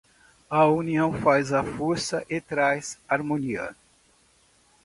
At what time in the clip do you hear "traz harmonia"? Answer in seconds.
2.41-3.75